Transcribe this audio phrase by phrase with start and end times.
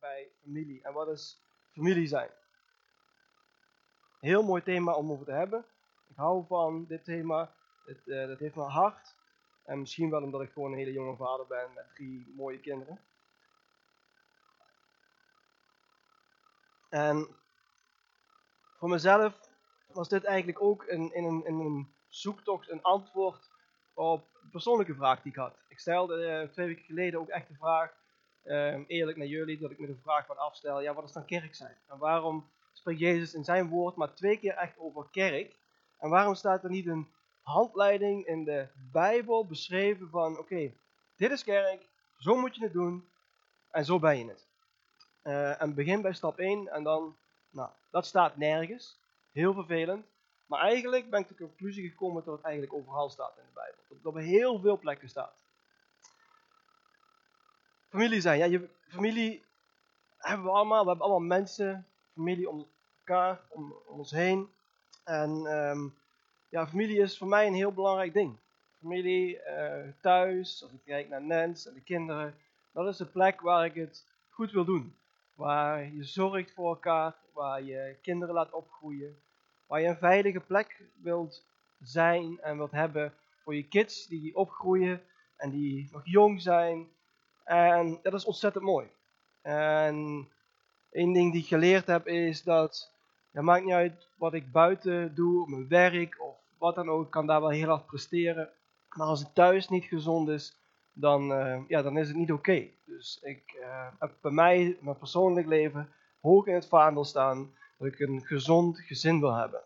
[0.00, 0.82] bij familie.
[0.82, 2.30] En wat is familie zijn?
[4.20, 5.64] Heel mooi thema om over te hebben.
[6.08, 7.54] Ik hou van dit thema.
[7.84, 9.14] Het, uh, dat heeft mijn hart.
[9.64, 13.00] En misschien wel omdat ik gewoon een hele jonge vader ben met drie mooie kinderen.
[16.88, 17.28] En
[18.78, 19.50] voor mezelf
[19.86, 23.50] was dit eigenlijk ook een, in, een, in een zoektocht een antwoord
[23.94, 25.56] op een persoonlijke vraag die ik had.
[25.68, 27.94] Ik stelde uh, twee weken geleden ook echt de vraag,
[28.44, 31.24] uh, eerlijk naar jullie, dat ik me de vraag van afstel, ja wat is dan
[31.24, 31.76] kerk zijn?
[31.88, 35.56] En waarom spreekt Jezus in zijn woord maar twee keer echt over kerk?
[35.98, 37.08] En waarom staat er niet een
[37.42, 40.72] handleiding in de Bijbel beschreven van, oké,
[41.16, 43.08] dit is kerk, zo moet je het doen
[43.70, 44.46] en zo ben je het.
[45.24, 47.16] Uh, en begin bij stap 1 en dan,
[47.50, 49.00] nou, dat staat nergens.
[49.32, 50.06] Heel vervelend.
[50.46, 53.52] Maar eigenlijk ben ik tot de conclusie gekomen dat het eigenlijk overal staat in de
[53.54, 53.82] Bijbel.
[53.88, 55.41] Dat het op heel veel plekken staat.
[57.92, 58.38] Familie zijn.
[58.38, 59.42] Ja, je, familie
[60.18, 60.82] hebben we allemaal.
[60.82, 62.66] We hebben allemaal mensen, familie om
[62.98, 64.48] elkaar, om, ons heen.
[65.04, 65.94] En um,
[66.48, 68.36] ja, familie is voor mij een heel belangrijk ding.
[68.80, 72.34] Familie uh, thuis, als ik kijk naar Nens en de kinderen.
[72.72, 74.96] Dat is de plek waar ik het goed wil doen.
[75.34, 79.16] Waar je zorgt voor elkaar, waar je kinderen laat opgroeien.
[79.66, 81.44] Waar je een veilige plek wilt
[81.82, 85.02] zijn en wilt hebben voor je kids die opgroeien
[85.36, 86.88] en die nog jong zijn.
[87.44, 88.86] En dat is ontzettend mooi.
[89.42, 90.28] En
[90.90, 92.90] één ding die ik geleerd heb is dat
[93.32, 97.10] het maakt niet uit wat ik buiten doe, mijn werk of wat dan ook, ik
[97.10, 98.48] kan daar wel heel hard presteren.
[98.88, 100.56] Maar als het thuis niet gezond is,
[100.92, 102.66] dan, uh, ja, dan is het niet oké.
[102.84, 107.88] Dus ik uh, heb bij mij, mijn persoonlijk leven, hoog in het vaandel staan dat
[107.88, 109.60] ik een gezond gezin wil hebben.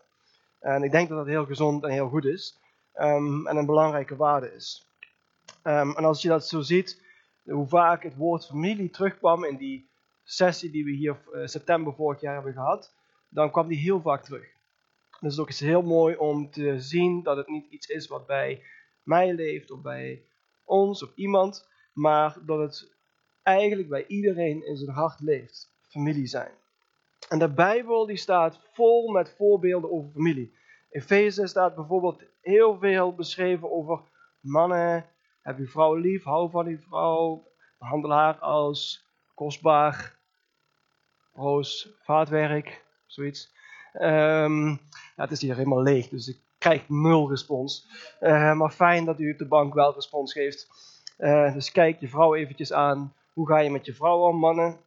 [0.59, 2.59] En ik denk dat dat heel gezond en heel goed is.
[2.95, 4.87] Um, en een belangrijke waarde is.
[5.63, 7.01] Um, en als je dat zo ziet,
[7.53, 9.89] hoe vaak het woord familie terugkwam in die
[10.23, 12.93] sessie die we hier uh, september vorig jaar hebben gehad,
[13.29, 14.45] dan kwam die heel vaak terug.
[15.19, 18.25] Dus het is ook heel mooi om te zien dat het niet iets is wat
[18.25, 18.63] bij
[19.03, 20.23] mij leeft of bij
[20.65, 22.95] ons of iemand, maar dat het
[23.43, 25.75] eigenlijk bij iedereen in zijn hart leeft.
[25.81, 26.51] Familie zijn.
[27.29, 30.55] En de Bijbel die staat vol met voorbeelden over familie.
[30.89, 34.01] In Efeze staat bijvoorbeeld heel veel beschreven over
[34.39, 35.05] mannen.
[35.47, 37.47] Heb je vrouw lief, hou van die vrouw.
[37.79, 40.19] Behandel haar als kostbaar,
[41.33, 43.53] roos, vaatwerk, zoiets.
[43.93, 44.79] Um,
[45.15, 47.87] het is hier helemaal leeg, dus ik krijg nul respons.
[48.21, 50.67] Uh, maar fijn dat u op de bank wel respons geeft.
[51.17, 53.13] Uh, dus kijk je vrouw eventjes aan.
[53.33, 54.77] Hoe ga je met je vrouw om, mannen?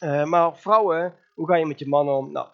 [0.00, 2.32] Uh, maar vrouwen, hoe ga je met je mannen om?
[2.32, 2.48] Nou,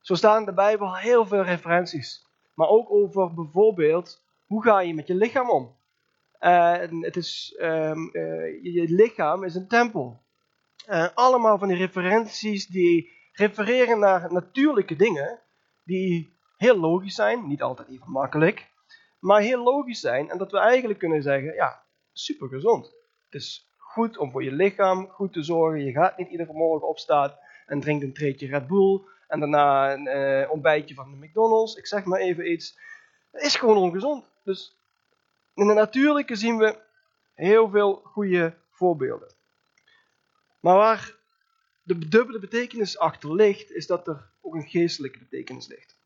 [0.00, 2.26] zo staan in de Bijbel heel veel referenties.
[2.54, 5.74] Maar ook over bijvoorbeeld, hoe ga je met je lichaam om?
[6.38, 8.10] En het is, um,
[8.62, 10.24] je lichaam is een tempel.
[11.14, 15.40] allemaal van die referenties die refereren naar natuurlijke dingen
[15.84, 18.70] die heel logisch zijn, niet altijd even makkelijk,
[19.18, 21.82] maar heel logisch zijn en dat we eigenlijk kunnen zeggen, ja,
[22.12, 22.84] super gezond.
[23.30, 25.84] Het is goed om voor je lichaam goed te zorgen.
[25.84, 27.34] Je gaat niet iedere morgen opstaan
[27.66, 31.74] en drinkt een treetje Red Bull en daarna een ontbijtje van de McDonald's.
[31.74, 32.78] Ik zeg maar even iets.
[33.30, 34.30] Het is gewoon ongezond.
[34.44, 34.75] Dus
[35.56, 36.78] in de natuurlijke zien we
[37.34, 39.34] heel veel goede voorbeelden.
[40.60, 41.16] Maar waar
[41.82, 45.96] de dubbele betekenis achter ligt, is dat er ook een geestelijke betekenis ligt.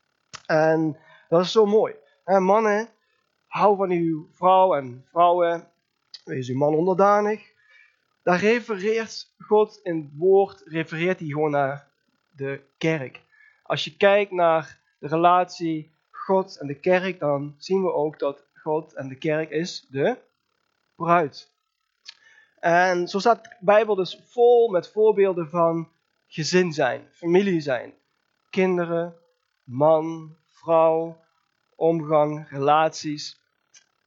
[0.45, 0.97] En
[1.29, 1.95] dat is zo mooi.
[2.25, 2.89] mannen,
[3.47, 5.67] hou van uw vrouw en vrouwen,
[6.25, 7.51] wees uw man onderdanig.
[8.23, 11.87] Daar refereert God in het woord, refereert hij gewoon naar
[12.29, 13.21] de kerk.
[13.63, 18.45] Als je kijkt naar de relatie God en de kerk, dan zien we ook dat
[18.61, 20.17] God en de kerk is de
[20.95, 21.51] bruid.
[22.59, 25.89] En zo staat de Bijbel dus vol met voorbeelden van
[26.27, 27.93] gezin zijn, familie zijn,
[28.49, 29.15] kinderen,
[29.63, 31.19] man, vrouw,
[31.75, 33.39] omgang, relaties.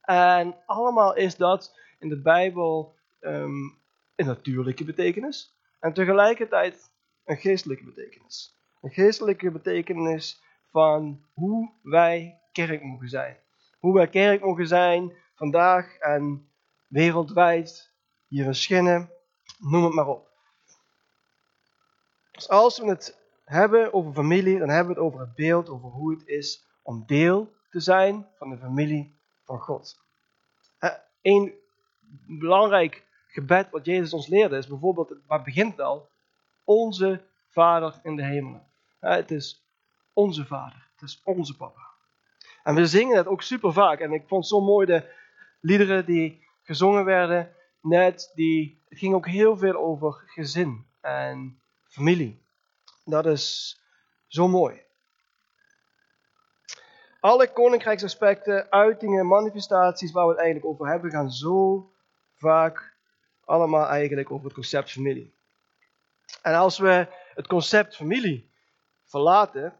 [0.01, 3.77] En allemaal is dat in de Bijbel um,
[4.15, 6.91] een natuurlijke betekenis en tegelijkertijd
[7.25, 8.55] een geestelijke betekenis.
[8.81, 13.37] Een geestelijke betekenis van hoe wij kerk mogen zijn.
[13.85, 16.49] Hoe wij kerk mogen zijn vandaag en
[16.87, 17.91] wereldwijd,
[18.27, 19.09] hier in
[19.59, 20.29] noem het maar op.
[22.31, 25.89] Dus als we het hebben over familie, dan hebben we het over het beeld, over
[25.89, 29.99] hoe het is om deel te zijn van de familie van God.
[31.21, 31.53] Een
[32.27, 36.09] belangrijk gebed wat Jezus ons leerde is bijvoorbeeld, waar begint al?
[36.63, 38.67] Onze Vader in de hemelen.
[38.99, 39.65] Het is
[40.13, 41.94] onze Vader, het is onze Papa.
[42.65, 43.99] En we zingen het ook super vaak.
[43.99, 45.13] En ik vond zo mooi de
[45.61, 52.41] liederen die gezongen werden net, die, het ging ook heel veel over gezin en familie.
[53.03, 53.77] Dat is
[54.27, 54.81] zo mooi.
[57.19, 61.91] Alle koninkrijksaspecten, uitingen, manifestaties waar we het eigenlijk over hebben, gaan zo
[62.35, 62.95] vaak
[63.43, 65.33] allemaal eigenlijk over het concept familie.
[66.41, 68.51] En als we het concept familie
[69.03, 69.73] verlaten,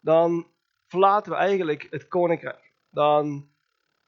[0.00, 0.46] dan
[0.90, 2.72] verlaten we eigenlijk het koninkrijk.
[2.90, 3.48] Dan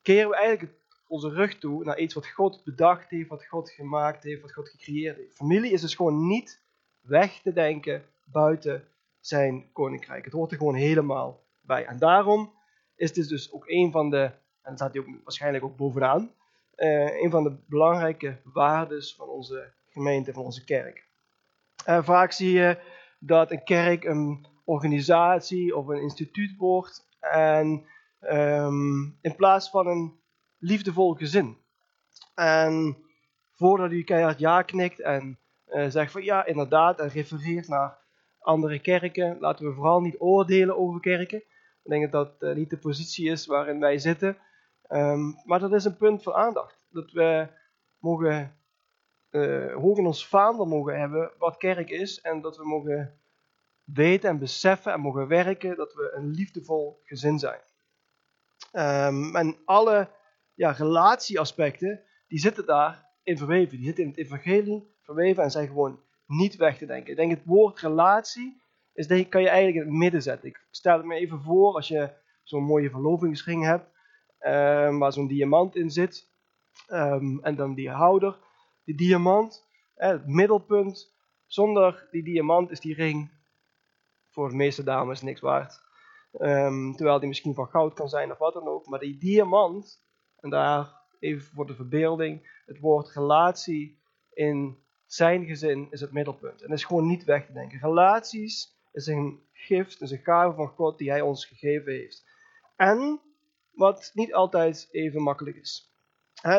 [0.02, 0.75] keren we eigenlijk
[1.06, 4.69] onze rug toe naar iets wat God bedacht heeft, wat God gemaakt heeft, wat God
[4.69, 5.37] gecreëerd heeft.
[5.37, 6.61] Familie is dus gewoon niet
[7.00, 8.88] weg te denken buiten
[9.20, 10.25] zijn koninkrijk.
[10.25, 11.84] Het hoort er gewoon helemaal bij.
[11.84, 12.52] En daarom
[12.94, 14.32] is dit dus ook een van de, en
[14.62, 16.32] dat staat hij ook waarschijnlijk ook bovenaan,
[16.76, 21.06] uh, een van de belangrijke waardes van onze gemeente, van onze kerk.
[21.88, 22.78] Uh, vaak zie je
[23.19, 27.87] dat een kerk een organisatie of een instituut wordt en
[28.20, 30.20] um, in plaats van een
[30.59, 31.56] liefdevol gezin.
[32.35, 32.97] En
[33.53, 35.38] voordat u keihard ja knikt en
[35.69, 37.99] uh, zegt van ja, inderdaad, en refereert naar
[38.38, 41.38] andere kerken, laten we vooral niet oordelen over kerken.
[41.82, 44.37] Ik denk dat dat uh, niet de positie is waarin wij zitten.
[44.88, 46.87] Um, maar dat is een punt van aandacht.
[46.91, 47.49] Dat we
[47.99, 48.56] mogen
[49.31, 52.20] uh, hoog in ons vaandel mogen hebben wat kerk is.
[52.20, 53.20] En dat we mogen
[53.94, 57.61] weten en beseffen en mogen werken dat we een liefdevol gezin zijn.
[58.73, 60.11] Um, en alle
[60.55, 63.77] ja, relatieaspecten, die zitten daarin verweven.
[63.77, 67.11] Die zitten in het evangelie verweven en zijn gewoon niet weg te denken.
[67.11, 68.62] Ik denk het woord relatie,
[68.94, 70.49] is, denk, kan je eigenlijk in het midden zetten.
[70.49, 72.11] Ik stel het me even voor als je
[72.43, 73.87] zo'n mooie verlovingsring hebt,
[74.41, 76.31] um, waar zo'n diamant in zit.
[76.88, 78.38] Um, en dan die houder,
[78.85, 81.11] die diamant, het middelpunt.
[81.47, 83.31] Zonder die diamant is die ring
[84.32, 85.81] voor de meeste dames niks waard.
[86.38, 88.87] Um, terwijl die misschien van goud kan zijn of wat dan ook.
[88.87, 90.02] Maar die diamant,
[90.37, 94.00] en daar even voor de verbeelding, het woord relatie
[94.32, 96.62] in zijn gezin is het middelpunt.
[96.62, 97.79] En is gewoon niet weg te denken.
[97.79, 102.25] Relaties is een gift, is een gave van God die hij ons gegeven heeft.
[102.76, 103.20] En
[103.73, 105.93] wat niet altijd even makkelijk is.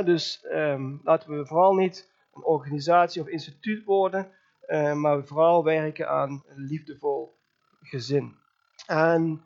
[0.06, 4.32] dus um, laten we vooral niet een organisatie of instituut worden,
[4.68, 7.23] uh, maar vooral werken aan liefdevol
[7.84, 8.36] gezin.
[8.88, 9.44] En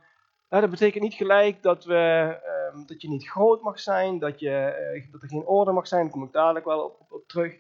[0.50, 2.36] dat betekent niet gelijk dat, we,
[2.74, 5.88] um, dat je niet groot mag zijn, dat, je, uh, dat er geen orde mag
[5.88, 7.56] zijn, daar kom ik dadelijk wel op, terug.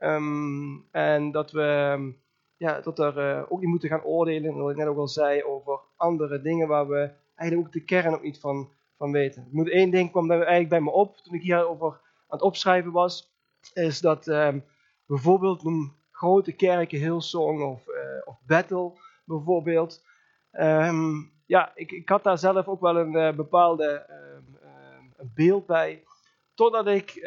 [0.00, 2.14] Um, en dat we
[2.56, 5.42] ja, dat er uh, ook niet moeten gaan oordelen, wat ik net ook al zei,
[5.44, 9.46] over andere dingen waar we eigenlijk ook de kern ook niet van, van weten.
[9.46, 12.92] Ik moet één ding kwam eigenlijk bij me op toen ik hierover aan het opschrijven
[12.92, 13.32] was,
[13.74, 14.24] is dat
[15.06, 15.62] bijvoorbeeld
[16.22, 17.94] grote kerken, Hillsong of, uh,
[18.24, 18.92] of Battle
[19.24, 20.04] bijvoorbeeld,
[20.52, 24.06] um, ja, ik, ik had daar zelf ook wel een uh, bepaalde
[25.16, 26.02] een beeld bij,
[26.54, 27.18] totdat ik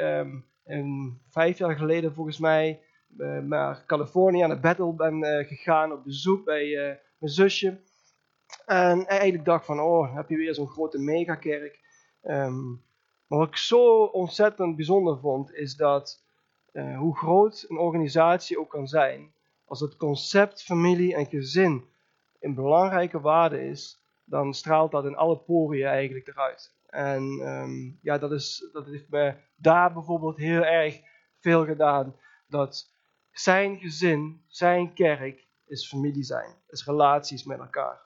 [0.63, 2.81] een, vijf jaar geleden volgens mij
[3.17, 7.77] uh, naar Californië aan de battle ben uh, gegaan op bezoek bij mijn zusje.
[8.65, 11.79] En eigenlijk dacht van, oh, heb je weer zo'n grote megakerk.
[13.27, 16.23] Maar wat ik zo ontzettend bijzonder vond, is dat
[16.73, 19.33] hoe groot een organisatie ook kan zijn,
[19.65, 21.85] als het concept familie en gezin
[22.45, 26.75] een belangrijke waarde is, dan straalt dat in alle poriën eigenlijk eruit.
[26.87, 30.99] En um, ja, dat, is, dat heeft me daar bijvoorbeeld heel erg
[31.39, 32.15] veel gedaan.
[32.47, 32.93] Dat
[33.31, 36.55] zijn gezin, zijn kerk, is familie zijn.
[36.67, 38.01] Is relaties met elkaar.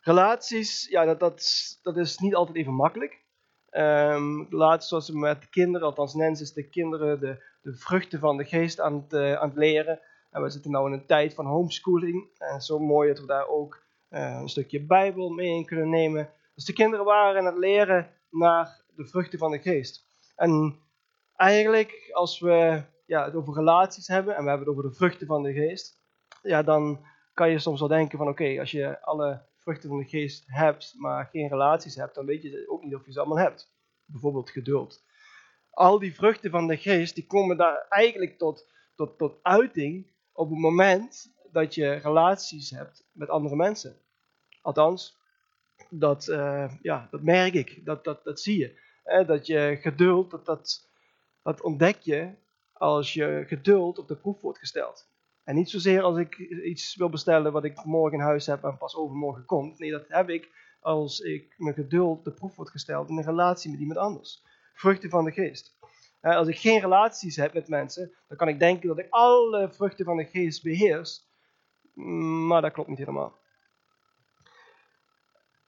[0.00, 3.24] Relaties, ja, dat, dat, dat is niet altijd even makkelijk.
[3.70, 8.44] Um, laatst zoals met kinderen, althans Nens is de kinderen de, de vruchten van de
[8.44, 10.00] geest aan het, uh, aan het leren.
[10.30, 12.28] En we zitten nu in een tijd van homeschooling.
[12.38, 16.30] En zo mooi dat we daar ook uh, een stukje Bijbel mee in kunnen nemen.
[16.54, 20.06] Dus de kinderen waren aan het leren naar de vruchten van de geest.
[20.36, 20.78] En
[21.36, 25.26] eigenlijk, als we ja, het over relaties hebben en we hebben het over de vruchten
[25.26, 26.00] van de geest,
[26.42, 27.04] ja, dan
[27.34, 30.94] kan je soms wel denken van oké, als je alle vruchten van de geest hebt,
[30.96, 33.74] maar geen relaties hebt, dan weet je ook niet of je ze allemaal hebt.
[34.04, 35.04] Bijvoorbeeld geduld.
[35.70, 40.50] Al die vruchten van de geest, die komen daar eigenlijk tot, tot, tot uiting op
[40.50, 43.96] het moment dat je relaties hebt met andere mensen.
[44.62, 45.18] Althans,
[45.90, 48.80] dat, uh, ja, dat merk ik, dat, dat, dat zie je.
[49.04, 50.88] Eh, dat je geduld, dat, dat,
[51.42, 52.34] dat ontdek je
[52.72, 55.08] als je geduld op de proef wordt gesteld.
[55.44, 58.78] En niet zozeer als ik iets wil bestellen wat ik morgen in huis heb en
[58.78, 59.78] pas overmorgen komt.
[59.78, 60.50] Nee, dat heb ik
[60.80, 64.44] als ik mijn geduld op de proef wordt gesteld in een relatie met iemand anders.
[64.74, 65.75] Vruchten van de geest.
[66.20, 70.04] Als ik geen relaties heb met mensen, dan kan ik denken dat ik alle vruchten
[70.04, 71.24] van de geest beheers.
[72.46, 73.38] Maar dat klopt niet helemaal.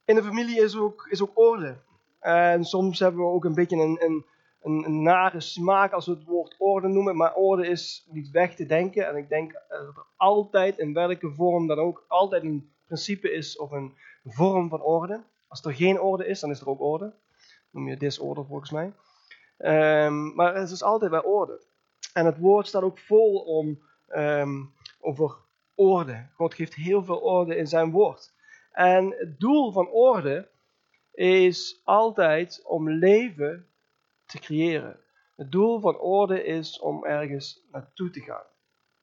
[0.05, 1.77] In de familie is ook, is ook orde.
[2.21, 4.25] En soms hebben we ook een beetje een, een
[4.63, 8.67] een, nare smaak als we het woord orde noemen, maar orde is niet weg te
[8.67, 9.07] denken.
[9.09, 13.59] En ik denk dat er altijd, in welke vorm dan ook, altijd een principe is
[13.59, 15.23] of een vorm van orde.
[15.49, 17.15] Als er geen orde is, dan is er ook orde.
[17.71, 18.93] Noem je disorder volgens mij.
[19.59, 21.67] Ehm, maar het is altijd bij orde.
[22.13, 24.65] En het woord staat ook vol om, ehm,
[25.01, 25.37] over
[25.75, 26.29] orde.
[26.35, 28.33] God geeft heel veel orde in zijn woord.
[28.73, 30.49] En het doel van orde
[31.13, 33.67] is altijd om leven
[34.27, 35.01] te creëren.
[35.37, 38.47] Het doel van orde is om ergens naartoe te gaan.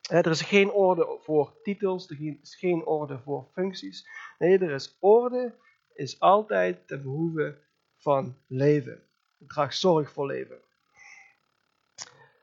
[0.10, 4.08] Er is geen orde voor titels, er is geen orde voor functies.
[4.38, 5.56] Nee, er is orde,
[5.94, 7.58] is altijd ten behoeve
[7.98, 9.05] van leven.
[9.38, 10.62] Draag zorg voor leven.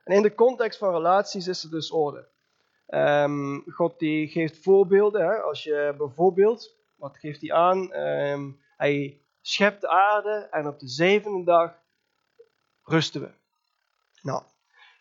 [0.04, 2.28] En in de context van relaties is er dus orde.
[2.86, 5.24] Ehm, God die geeft voorbeelden.
[5.24, 5.40] Hè?
[5.40, 7.92] Als je bijvoorbeeld, wat geeft hij aan?
[7.92, 11.74] Ehm, hij schept de aarde en op de zevende dag
[12.82, 13.30] rusten we.
[14.22, 14.42] Nou,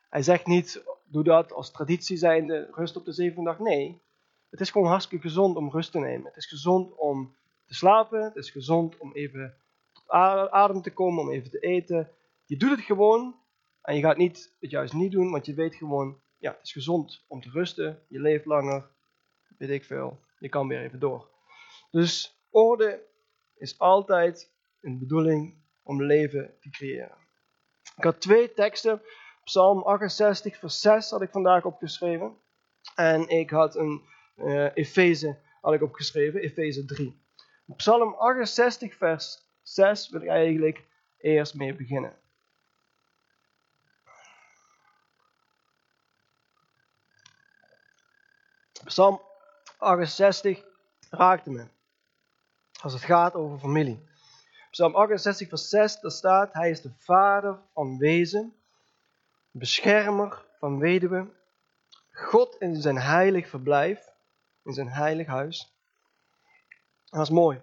[0.10, 3.60] hij zegt niet, doe dat als traditie zijnde, rust op de zevende dag.
[3.60, 4.02] Nee,
[4.50, 6.26] het is gewoon hartstikke gezond om rust te nemen.
[6.26, 9.61] Het is gezond om te slapen, het is gezond om even
[10.12, 12.10] adem te komen, om even te eten.
[12.46, 13.40] Je doet het gewoon
[13.82, 16.72] en je gaat niet het juist niet doen, want je weet gewoon, ja, het is
[16.72, 18.90] gezond om te rusten, je leeft langer,
[19.58, 21.30] weet ik veel, je kan weer even door.
[21.92, 23.02] Dus orde
[23.56, 24.52] is altijd
[24.82, 27.18] een bedoeling om leven te creëren.
[27.98, 29.02] Ik had twee teksten.
[29.44, 32.38] Psalm 68, vers 6 had ik vandaag opgeschreven.
[32.96, 34.02] En ik had een
[34.36, 37.22] uh, Efeze had ik opgeschreven, Efeze 3.
[37.76, 40.86] Psalm 68, vers 6 wil ik eigenlijk
[41.18, 42.20] eerst mee beginnen.
[48.86, 49.22] Psalm
[49.78, 50.64] 68
[51.10, 51.68] raakte me.
[52.82, 54.10] Als het gaat over familie.
[54.72, 58.56] Psalm 68, vers 6, daar staat: Hij is de vader van wezen,
[59.52, 61.28] beschermer van weduwe,
[62.12, 64.10] God in zijn heilig verblijf,
[64.64, 65.74] in zijn heilig huis.
[67.10, 67.62] dat is mooi.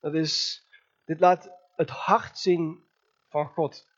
[0.00, 0.63] Dat is,
[1.04, 2.84] dit laat het hart zien
[3.28, 3.88] van God.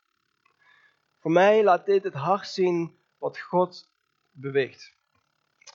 [1.19, 3.91] Voor mij laat dit het hart zien wat God
[4.31, 4.95] beweegt.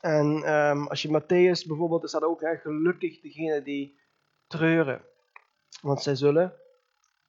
[0.00, 3.98] En um, als je Matthäus bijvoorbeeld, er staat ook hè, gelukkig degene die
[4.46, 5.04] treuren,
[5.80, 6.54] want zij zullen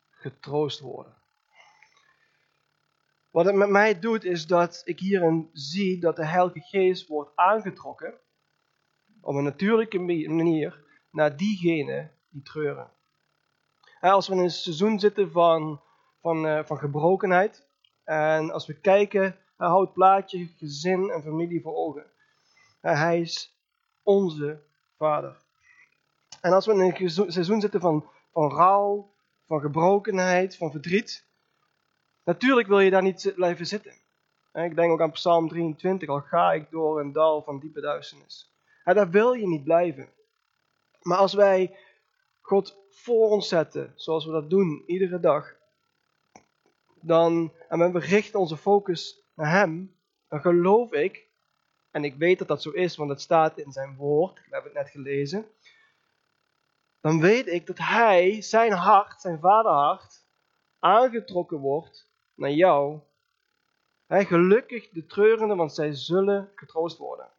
[0.09, 1.21] getroost worden.
[3.31, 7.35] Wat het met mij doet, is dat ik hierin zie dat de Heilige Geest wordt
[7.35, 8.19] aangetrokken
[9.21, 12.91] op een natuurlijke manier naar diegenen die treuren.
[14.11, 15.81] Als we in een seizoen zitten van,
[16.21, 17.65] van, uh, van gebrokenheid,
[18.03, 22.05] en als we kijken, hij houdt plaatje, gezin en familie voor ogen.
[22.81, 23.55] Hij is
[24.03, 24.61] onze
[24.97, 25.37] vader.
[26.41, 29.11] En als we in een seizoen zitten van, van rouw,
[29.47, 31.25] van gebrokenheid, van verdriet.
[32.23, 33.93] Natuurlijk wil je daar niet blijven zitten.
[34.53, 38.51] Ik denk ook aan Psalm 23, al ga ik door een dal van diepe duisternis.
[38.83, 40.09] Daar wil je niet blijven.
[41.01, 41.77] Maar als wij
[42.43, 45.55] God voor ons zetten, zoals we dat doen iedere dag,
[47.01, 49.95] dan, en we richten onze focus naar Hem,
[50.27, 51.27] dan geloof ik,
[51.91, 54.71] en ik weet dat dat zo is, want het staat in zijn woord, we hebben
[54.71, 55.45] het net gelezen,
[57.01, 60.25] dan weet ik dat hij, zijn hart, zijn vaderhart,
[60.79, 62.99] aangetrokken wordt naar jou.
[64.05, 67.29] Hij gelukkig de treurenden, want zij zullen getroost worden.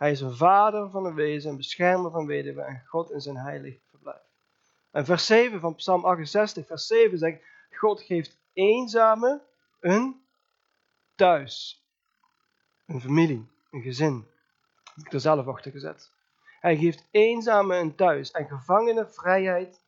[0.00, 3.36] Hij is een vader van een wezen, een beschermer van weduwe en God in zijn
[3.36, 4.22] heilig verblijf.
[4.90, 9.42] En vers 7 van Psalm 68, vers 7 zegt, God geeft eenzame
[9.80, 10.24] een
[11.14, 11.84] thuis.
[12.86, 14.26] Een familie, een gezin.
[14.84, 16.10] Dat heb ik er zelf achter gezet.
[16.60, 19.80] Hij geeft eenzamen een thuis en gevangenen vrijheid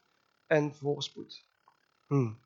[0.46, 1.44] en voorspoed.
[2.06, 2.38] Hmm.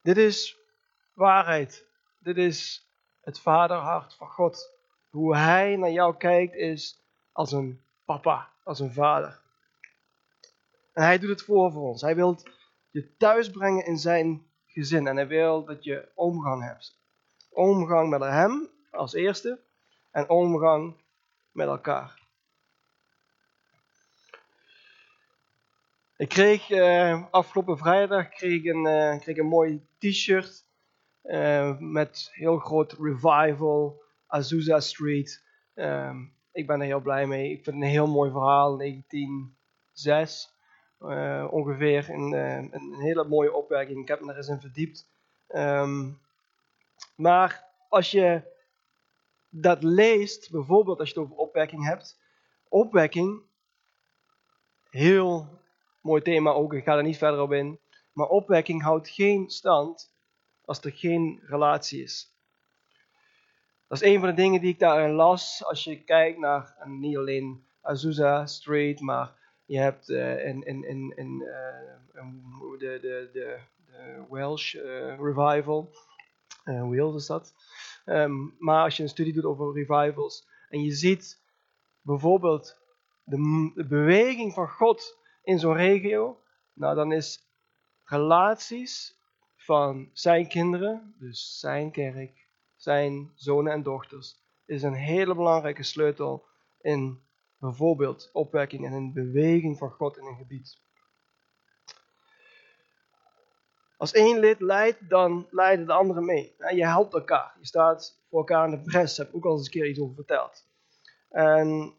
[0.00, 0.58] Dit is
[1.12, 1.86] waarheid.
[2.18, 2.86] Dit is
[3.22, 4.70] het vaderhart van God.
[5.10, 7.02] Hoe hij naar jou kijkt is
[7.32, 9.40] als een papa, als een vader.
[10.92, 12.00] En hij doet het voor voor ons.
[12.00, 12.38] Hij wil
[12.90, 15.06] je thuis brengen in zijn gezin.
[15.06, 17.00] En hij wil dat je omgang hebt.
[17.50, 19.60] Omgang met hem als eerste
[20.10, 20.94] en omgang
[21.52, 22.20] met elkaar.
[26.16, 30.64] Ik kreeg uh, afgelopen vrijdag kreeg een, uh, kreeg een mooi t-shirt
[31.22, 35.44] uh, met heel groot revival, Azusa Street.
[35.74, 37.50] Um, ik ben er heel blij mee.
[37.50, 40.54] Ik vind het een heel mooi verhaal, 1906
[41.50, 42.10] ongeveer.
[42.10, 44.00] Een, een, hele mooie opwerking.
[44.00, 45.08] Ik heb me er eens in verdiept.
[47.16, 48.42] Maar als je
[49.48, 52.20] dat leest, bijvoorbeeld als je het over opwekking hebt,
[52.68, 53.42] opwekking,
[54.90, 55.60] heel
[56.02, 57.80] Mooi thema ook, ik ga er niet verder op in.
[58.12, 60.11] Maar opwekking houdt geen stand
[60.64, 62.30] als er geen relatie is.
[63.88, 65.64] Dat is een van de dingen die ik daarin las.
[65.64, 69.32] Als je kijkt naar niet alleen Azusa Street, maar
[69.64, 70.84] je hebt uh, in, in,
[71.16, 72.24] in, uh,
[72.78, 75.94] de, de, de, de Welsh uh, Revival.
[76.64, 77.54] Wales is dat.
[78.06, 81.40] Um, maar als je een studie doet over revivals en je ziet
[82.00, 82.78] bijvoorbeeld
[83.24, 86.42] de, de beweging van God in zo'n regio,
[86.72, 87.46] nou dan is
[88.04, 89.20] relaties
[89.64, 96.44] van zijn kinderen, dus zijn kerk, zijn zonen en dochters, is een hele belangrijke sleutel
[96.80, 97.22] in
[97.58, 100.80] bijvoorbeeld opwekking en een beweging van God in een gebied.
[103.96, 106.54] Als één lid leidt, dan leiden de anderen mee.
[106.74, 107.56] Je helpt elkaar.
[107.58, 108.90] Je staat voor elkaar in de.
[108.90, 110.66] Daar heb ik ook al eens een keer iets over verteld.
[111.28, 111.94] En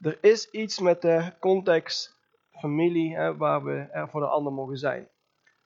[0.00, 2.16] er is iets met de context
[2.50, 5.08] familie hè, waar we er voor de ander mogen zijn.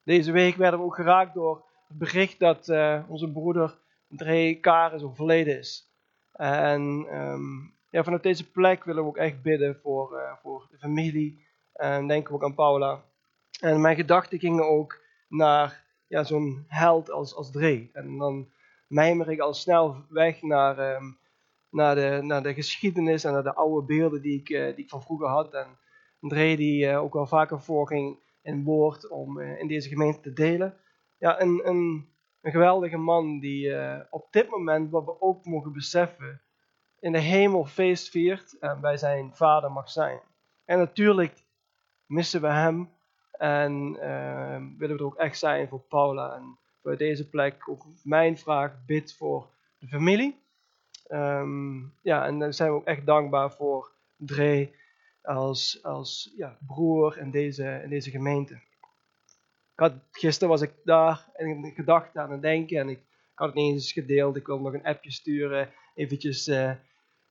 [0.05, 3.79] Deze week werden we ook geraakt door het bericht dat uh, onze broeder
[4.09, 5.93] Dre Karis overleden is.
[6.33, 10.79] En um, ja, vanuit deze plek willen we ook echt bidden voor, uh, voor de
[10.79, 11.47] familie.
[11.73, 13.05] En denken we ook aan Paula.
[13.61, 17.89] En mijn gedachten gingen ook naar ja, zo'n held als, als Dre.
[17.93, 18.53] En dan
[18.89, 21.19] mijmer ik al snel weg naar, um,
[21.71, 24.91] naar, de, naar de geschiedenis en naar de oude beelden die ik, uh, die ik
[24.91, 25.55] van vroeger had.
[25.55, 25.79] En
[26.21, 30.33] Dre die uh, ook wel vaker voorging in woord om uh, in deze gemeente te
[30.33, 30.77] delen.
[31.19, 32.09] Ja, een, een,
[32.41, 33.75] een geweldige man die
[34.11, 36.41] op dit moment, wat we ook mogen beseffen,
[37.01, 40.21] in de hemel feest viert en bij zijn vader mag zijn.
[40.65, 41.45] En natuurlijk
[42.07, 42.91] missen we hem
[43.31, 46.35] en uh, willen we er ook echt zijn voor Paula.
[46.35, 49.47] En voor deze plek ook mijn vraag, bid voor
[49.79, 50.39] de familie.
[51.09, 54.71] Um, ja, en dan zijn we ook echt dankbaar voor Dre
[55.23, 58.55] als, als ja, broer in deze, in deze gemeente.
[59.73, 63.01] Ik had, gisteren was ik daar en gedacht aan het denken en ik,
[63.35, 64.37] had het niet eens gedeeld.
[64.37, 66.73] Ik wilde nog een appje sturen, eventjes uh,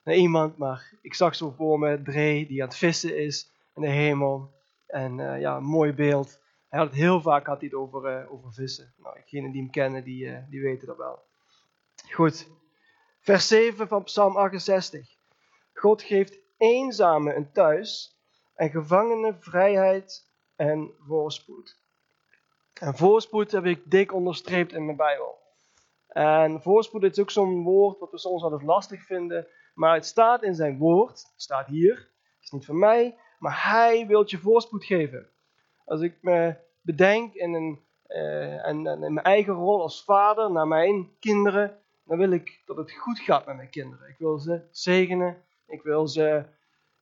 [0.03, 3.81] naar iemand, maar ik zag zo voor me Dre die aan het vissen is in
[3.81, 4.51] de hemel.
[4.87, 6.39] En uh, ja, een mooi beeld.
[6.69, 8.93] Hij had het heel vaak had het over, uh, over vissen.
[8.97, 11.19] Nou, degenen die hem kennen, die, die weten dat wel.
[12.11, 12.47] Goed.
[13.19, 15.07] Vers 7 van Psalm 68.
[15.73, 18.17] God geeft eenzamen een thuis
[18.55, 21.77] en gevangenen vrijheid en voorspoed.
[22.73, 25.37] En voorspoed heb ik dik onderstreept in mijn Bijbel.
[26.07, 29.47] En voorspoed is ook zo'n woord wat we soms altijd lastig vinden.
[29.73, 31.95] Maar het staat in zijn woord, het staat hier.
[31.95, 35.29] Het is niet van mij, maar hij wil je voorspoed geven.
[35.85, 40.67] Als ik me bedenk in, een, en, en in mijn eigen rol als vader naar
[40.67, 44.09] mijn kinderen, dan wil ik dat het goed gaat met mijn kinderen.
[44.09, 46.45] Ik wil ze zegenen, ik wil ze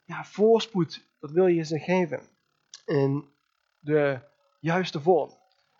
[0.06, 2.21] ja, voorspoed, dat wil je ze geven.
[2.86, 3.30] In
[3.80, 4.19] de
[4.60, 5.32] juiste vorm.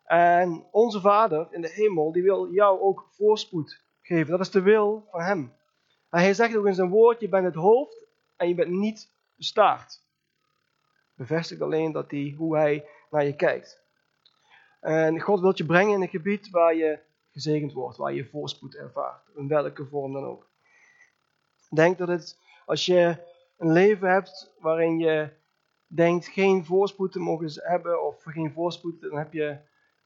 [0.06, 4.32] En onze Vader in de hemel, die wil jou ook voorspoed geven.
[4.32, 5.54] Dat is de wil van Hem.
[6.10, 9.12] En hij zegt ook in zijn woord, je bent het hoofd en je bent niet
[9.36, 10.06] de staart
[11.18, 13.82] bevestigt alleen dat hij, hoe hij naar je kijkt.
[14.80, 17.00] En God wil je brengen in een gebied waar je
[17.32, 20.50] gezegend wordt, waar je voorspoed ervaart, in welke vorm dan ook.
[21.70, 23.18] Denk dat het, als je
[23.58, 25.30] een leven hebt waarin je
[25.88, 29.58] denkt geen voorspoed te mogen hebben of geen voorspoed, dan heb je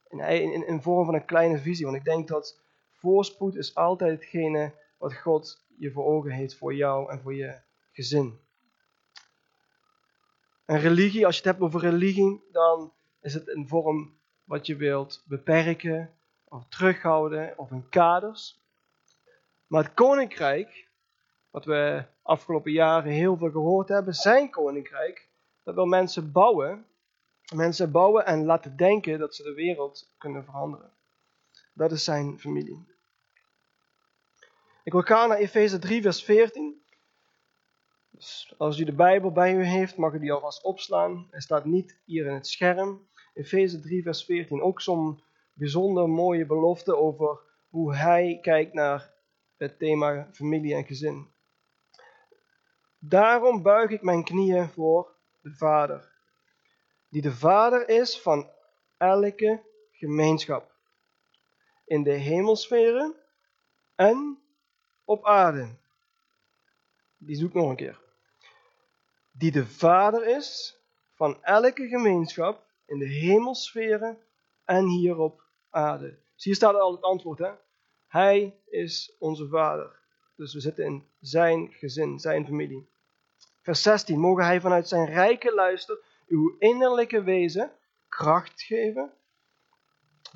[0.09, 1.85] in, in, vorm van een kleine visie.
[1.85, 6.73] Want ik denk dat voorspoed is altijd hetgene wat God je voor ogen heeft voor
[6.73, 7.59] jou en voor je
[7.91, 8.39] gezin.
[10.65, 14.75] En religie, als je het hebt over religie, dan is het een vorm wat je
[14.75, 18.59] wilt beperken of terughouden of in kaders.
[19.67, 20.89] Maar het koninkrijk,
[21.49, 25.27] wat we afgelopen jaren heel veel gehoord hebben, zijn koninkrijk,
[25.63, 26.85] dat wil mensen bouwen.
[27.55, 30.91] Mensen bouwen en laten denken dat ze de wereld kunnen veranderen.
[31.73, 32.85] Dat is zijn familie.
[34.83, 36.81] Ik wil gaan naar Efeze 3, vers 14.
[38.09, 41.27] Dus als u de Bijbel bij u heeft, mag u die alvast opslaan.
[41.31, 43.07] Hij staat niet hier in het scherm.
[43.33, 44.61] Efeze 3, vers 14.
[44.61, 47.39] Ook zo'n bijzonder mooie belofte over
[47.69, 49.13] hoe hij kijkt naar
[49.57, 51.30] het thema familie en gezin.
[53.03, 56.11] Daarom buig ik mijn knieën voor de Vader,
[57.09, 58.49] die de Vader is van
[58.97, 60.71] elke gemeenschap,
[61.85, 63.15] in de hemelsferen
[63.95, 64.39] en
[65.05, 65.75] op aarde.
[67.17, 67.99] Die zoekt nog een keer
[69.31, 70.77] die de vader is
[71.13, 74.17] van elke gemeenschap in de hemelsferen
[74.65, 76.19] en hier op aarde.
[76.35, 77.39] Dus hier staat al het antwoord.
[77.39, 77.51] Hè?
[78.07, 79.99] Hij is onze vader.
[80.35, 82.89] Dus we zitten in zijn gezin, zijn familie.
[83.61, 84.19] Vers 16.
[84.19, 87.71] Mogen hij vanuit zijn rijke luister uw innerlijke wezen
[88.07, 89.11] kracht geven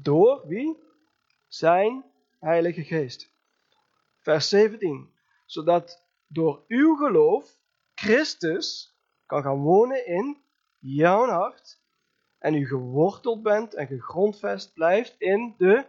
[0.02, 0.84] door wie?
[1.48, 2.06] Zijn
[2.40, 3.30] Heilige Geest.
[4.18, 5.14] Vers 17.
[5.46, 7.58] Zodat door uw geloof
[7.96, 10.42] Christus kan gaan wonen in
[10.80, 11.80] jouw hart
[12.38, 15.86] en u geworteld bent en gegrondvest blijft in de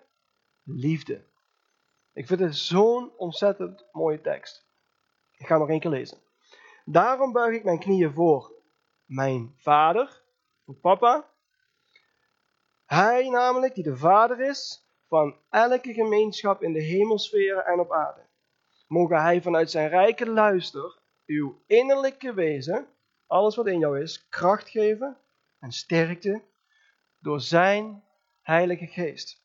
[0.62, 1.24] liefde.
[2.12, 4.66] Ik vind het zo'n ontzettend mooie tekst.
[5.36, 6.18] Ik ga nog één keer lezen.
[6.88, 8.52] Daarom buig ik mijn knieën voor
[9.04, 10.22] mijn vader,
[10.64, 11.30] voor papa.
[12.84, 18.20] Hij namelijk, die de vader is van elke gemeenschap in de hemelsferen en op aarde.
[18.86, 22.88] Mogen hij vanuit zijn rijke luister uw innerlijke wezen,
[23.26, 25.16] alles wat in jou is, kracht geven
[25.58, 26.42] en sterkte
[27.18, 28.04] door zijn
[28.42, 29.42] heilige geest.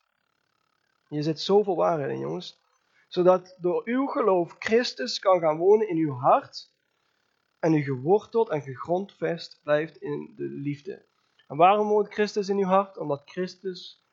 [1.08, 2.60] Je zit zoveel waarheid in, jongens.
[3.08, 6.71] Zodat door uw geloof Christus kan gaan wonen in uw hart
[7.62, 11.04] en u geworteld en gegrondvest blijft in de liefde.
[11.48, 12.98] En waarom woont Christus in uw hart?
[12.98, 14.04] Omdat Christus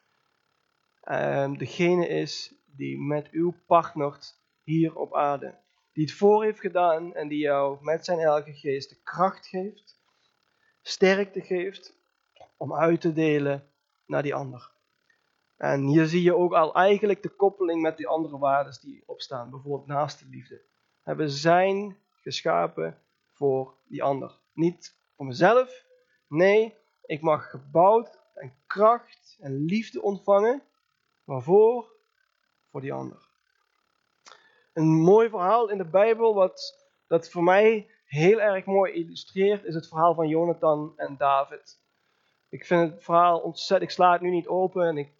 [1.01, 5.55] eh, degene is die met u partnert hier op aarde.
[5.93, 9.99] Die het voor heeft gedaan en die jou met zijn heilige geest de kracht geeft,
[10.81, 11.95] sterkte geeft
[12.57, 13.69] om uit te delen
[14.05, 14.71] naar die ander.
[15.57, 19.49] En hier zie je ook al eigenlijk de koppeling met die andere waarden die opstaan.
[19.49, 20.61] Bijvoorbeeld naast de liefde.
[21.03, 23.01] We zijn geschapen
[23.39, 24.39] voor die ander.
[24.53, 25.85] Niet voor mezelf.
[26.27, 26.75] Nee,
[27.05, 30.63] ik mag gebouwd en kracht en liefde ontvangen.
[31.23, 31.91] Waarvoor?
[32.71, 33.27] Voor die ander.
[34.73, 39.75] Een mooi verhaal in de Bijbel, wat dat voor mij heel erg mooi illustreert, is
[39.75, 41.79] het verhaal van Jonathan en David.
[42.49, 45.11] Ik vind het verhaal ontzettend, ik sla het nu niet open en ik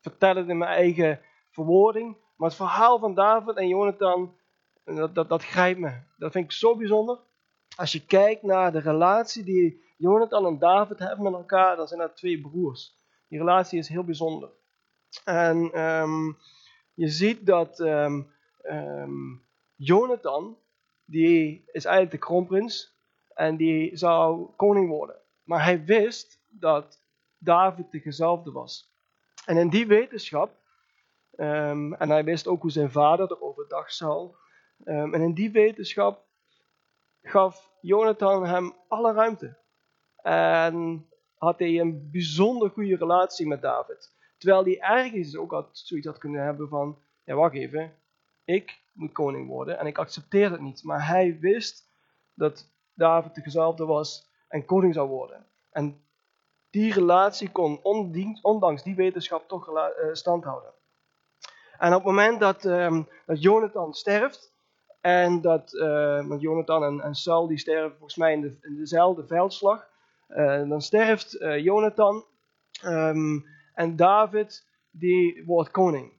[0.00, 2.16] vertel het in mijn eigen verwoording.
[2.36, 4.36] Maar het verhaal van David en Jonathan,
[4.84, 6.00] dat, dat, dat grijpt me.
[6.16, 7.18] Dat vind ik zo bijzonder.
[7.76, 12.00] Als je kijkt naar de relatie die Jonathan en David hebben met elkaar, dan zijn
[12.00, 12.96] dat twee broers.
[13.28, 14.50] Die relatie is heel bijzonder.
[15.24, 16.32] En ehm,
[16.94, 18.30] je ziet dat um,
[18.62, 20.58] um, Jonathan,
[21.04, 22.94] die is eigenlijk de kroonprins
[23.34, 25.16] en die zou koning worden.
[25.42, 27.02] Maar hij wist dat
[27.38, 28.92] David de gezalfde was.
[29.44, 30.56] En in die wetenschap,
[31.36, 34.34] en hij wist ook hoe zijn vader er overdag zou,
[34.84, 36.24] en in die wetenschap
[37.24, 39.56] gaf Jonathan hem alle ruimte.
[40.22, 41.08] En
[41.38, 44.12] had hij een bijzonder goede relatie met David.
[44.38, 47.96] Terwijl hij ergens ook had, zoiets had kunnen hebben van, ja wacht even,
[48.44, 50.82] ik moet koning worden en ik accepteer het niet.
[50.82, 51.88] Maar hij wist
[52.34, 55.46] dat David de gezalfde was en koning zou worden.
[55.70, 56.04] En
[56.70, 57.80] die relatie kon
[58.42, 60.72] ondanks die wetenschap toch uh, stand houden.
[61.78, 64.53] En op het moment dat, um, dat Jonathan sterft,
[65.04, 69.86] en dat uh, Jonathan en, en, Saul die sterven volgens mij in, de, dezelfde veldslag.
[70.28, 72.24] Uh, dan sterft uh, Jonathan
[72.84, 76.12] um, en David die wordt koning.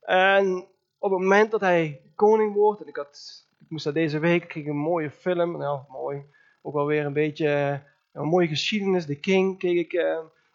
[0.00, 0.66] En
[0.98, 4.48] op het moment dat hij koning wordt, en ik, had, ik moest dat deze week,
[4.48, 6.24] kreeg een mooie film, nou mooi,
[6.62, 7.82] ook wel weer een beetje
[8.12, 9.92] een mooie geschiedenis, The King, keek ik,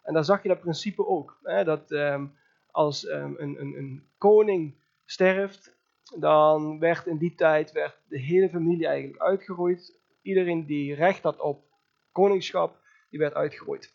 [0.02, 1.38] en daar zag je dat principe ook.
[1.42, 2.36] Hè, dat um,
[2.70, 5.73] als um, een, een, een koning sterft,
[6.18, 10.00] dan werd in die tijd werd de hele familie eigenlijk uitgeroeid.
[10.22, 11.64] Iedereen die recht had op
[12.12, 13.94] koningschap, die werd uitgeroeid.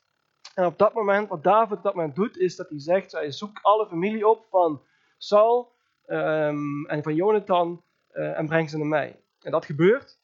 [0.55, 3.31] En op dat moment, wat David op dat moment doet, is dat hij zegt, hij
[3.31, 4.81] zoekt alle familie op van
[5.17, 5.71] Saul
[6.07, 9.23] um, en van Jonathan uh, en brengt ze naar mij.
[9.41, 10.19] En dat gebeurt.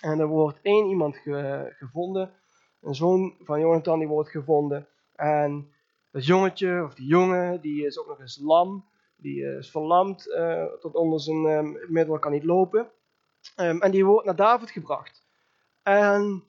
[0.00, 2.32] En er wordt één iemand ge gevonden,
[2.80, 4.88] een zoon van Jonathan die wordt gevonden.
[5.14, 5.72] En
[6.10, 8.88] dat jongetje, of die jongen, die is ook nog eens lam.
[9.20, 12.90] Die eh, is verlamd uh, tot onder zijn uh, middel, kan niet lopen.
[13.56, 15.26] Um, en die wordt naar David gebracht.
[15.82, 16.44] En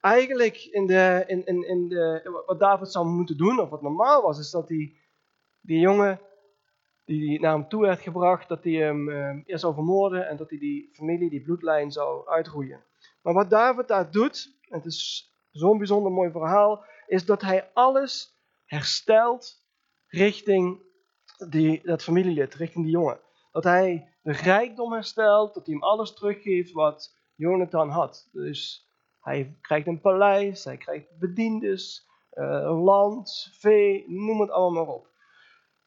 [0.00, 4.22] eigenlijk in de, in, in, in de, wat David zou moeten doen, of wat normaal
[4.22, 5.00] was, is dat die,
[5.60, 6.20] die jongen
[7.04, 10.50] die naar hem toe werd gebracht, dat hij hem uh, eerst zou vermoorden en dat
[10.50, 12.84] hij die familie, die bloedlijn zou uitroeien.
[13.22, 17.70] Maar wat David daar doet, en het is zo'n bijzonder mooi verhaal, is dat hij
[17.72, 19.64] alles herstelt
[20.06, 20.82] richting
[21.46, 23.20] die, dat familielid, richting die jongen.
[23.52, 28.28] Dat hij de rijkdom herstelt, dat hij hem alles teruggeeft wat Jonathan had.
[28.32, 28.88] Dus
[29.20, 35.08] hij krijgt een paleis, hij krijgt bediendes, uh, land, vee, noem het allemaal maar op.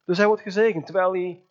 [0.05, 1.45] Dus hij wordt gezegend, terwijl hij,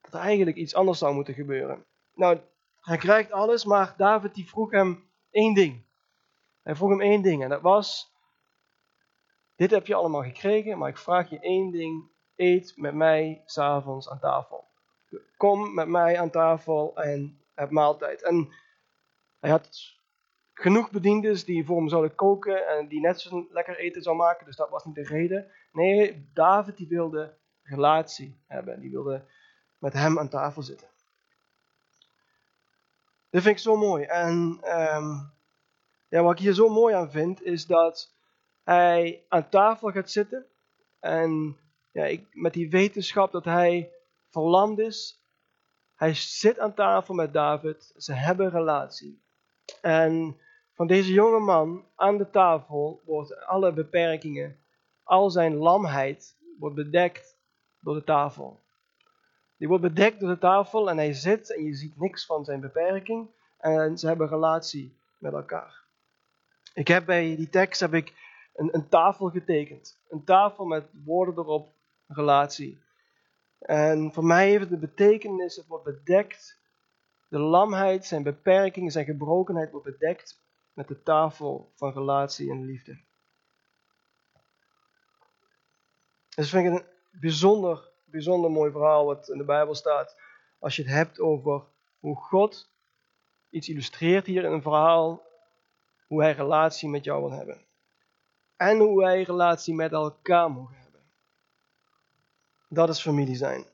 [0.00, 1.84] dat eigenlijk iets anders zou moeten gebeuren.
[2.14, 2.38] Nou,
[2.80, 5.84] hij krijgt alles, maar David die vroeg hem één ding.
[6.62, 8.12] Hij vroeg hem één ding en dat was,
[9.56, 14.10] dit heb je allemaal gekregen, maar ik vraag je één ding eet met mij s'avonds
[14.10, 14.64] aan tafel.
[15.36, 18.22] Kom met mij aan tafel en heb maaltijd.
[18.22, 18.54] En
[19.40, 19.94] hij had
[20.54, 24.46] genoeg bediendes die voor hem zouden koken en die net zo lekker eten zou maken,
[24.46, 25.50] dus dat was niet de reden.
[25.72, 29.24] Nee, David die wilde relatie hebben, die wilde
[29.78, 30.88] met hem aan tafel zitten.
[33.30, 34.04] Dit vind ik zo mooi.
[34.04, 35.18] En ehm,
[36.08, 38.14] ja, wat ik hier zo mooi aan vind, is dat
[38.64, 40.46] hij aan tafel gaat zitten.
[41.00, 41.58] En
[41.94, 43.92] ja, ik, met die wetenschap dat hij
[44.30, 45.22] verlamd is.
[45.94, 47.92] Hij zit aan tafel met David.
[47.96, 49.22] Ze hebben relatie.
[49.80, 50.36] En
[50.72, 54.58] van deze jonge man aan de tafel wordt alle beperkingen,
[55.02, 57.36] al zijn lamheid, wordt bedekt
[57.80, 58.60] door de tafel.
[59.56, 62.60] Die wordt bedekt door de tafel en hij zit en je ziet niks van zijn
[62.60, 63.28] beperking.
[63.58, 65.82] En ze hebben relatie met elkaar.
[66.72, 68.12] Ik heb bij die tekst heb ik
[68.54, 69.98] een, een tafel getekend.
[70.08, 71.72] Een tafel met woorden erop,
[72.06, 72.82] relatie.
[73.58, 76.62] En voor mij heeft het de betekenis, het wordt bedekt.
[77.28, 80.40] De lamheid, zijn beperkingen, zijn gebrokenheid wordt bedekt
[80.72, 82.98] met de tafel van relatie en liefde.
[86.34, 90.16] Dus vind ik een bijzonder, bijzonder mooi verhaal wat in de Bijbel staat.
[90.58, 91.62] Als je het hebt over
[92.00, 92.68] hoe God
[93.50, 95.22] iets illustreert hier in een verhaal,
[96.06, 97.60] hoe hij relatie met jou wil hebben.
[98.56, 100.83] En hoe wij relatie met elkaar mogen hebben.
[102.74, 103.64] Dat is familie zijn.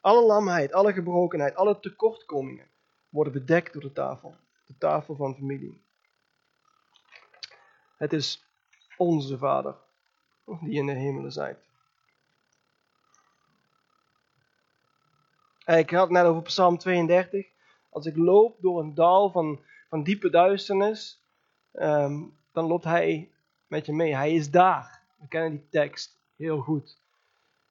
[0.00, 2.66] Alle lamheid, alle gebrokenheid, alle tekortkomingen
[3.08, 4.36] worden bedekt door de tafel.
[4.66, 5.82] De tafel van familie.
[7.96, 8.44] Het is
[8.96, 9.76] onze Vader
[10.60, 11.58] die in de hemelen zijt.
[15.66, 17.46] Ik had het net over Psalm 32.
[17.90, 21.22] Als ik loop door een dal van, van diepe duisternis,
[21.72, 23.30] ehm, dan loopt hij
[23.66, 24.16] met je mee.
[24.16, 25.02] Hij is daar.
[25.18, 27.01] We kennen die tekst heel goed.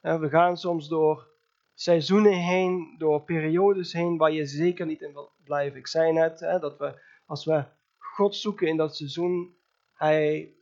[0.01, 1.27] We gaan soms door
[1.73, 5.79] seizoenen heen, door periodes heen waar je zeker niet in wil blijven.
[5.79, 7.65] Ik zei net dat we, als we
[7.97, 9.55] God zoeken in dat seizoen,
[9.93, 10.53] hij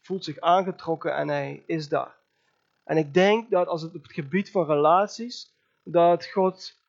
[0.00, 2.20] voelt zich aangetrokken en hij is daar.
[2.84, 6.80] En ik denk dat als het op het gebied van relaties, dat God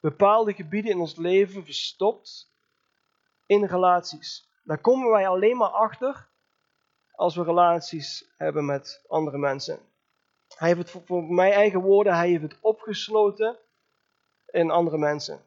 [0.00, 2.52] bepaalde gebieden in ons leven verstopt
[3.46, 4.48] in relaties.
[4.62, 6.28] Daar komen wij alleen maar achter
[7.12, 9.78] als we relaties hebben met andere mensen.
[10.54, 13.58] Hij heeft het, voor mijn eigen woorden, hij heeft het opgesloten
[14.46, 15.40] in andere mensen.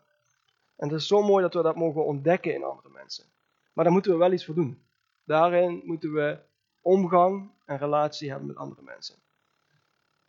[0.76, 3.26] En het is zo mooi dat we dat mogen ontdekken in andere mensen.
[3.74, 4.86] Maar daar moeten we wel iets voor doen.
[5.24, 6.40] Daarin moeten we
[6.82, 9.16] omgang en relatie hebben met andere mensen.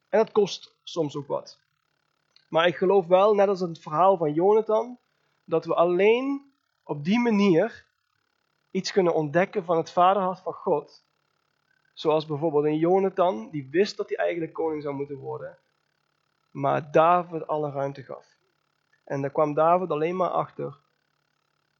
[0.08, 1.58] En dat kost soms ook wat.
[2.48, 4.98] Maar ik geloof wel, net als het verhaal van Jonathan,
[5.44, 7.86] dat we alleen op die manier
[8.70, 11.04] iets kunnen ontdekken van het vaderhart van God.
[11.98, 15.58] Zoals bijvoorbeeld een Jonathan, die wist dat hij eigenlijk koning zou moeten worden,
[16.50, 18.36] maar David alle ruimte gaf.
[19.04, 20.78] En daar kwam David alleen maar achter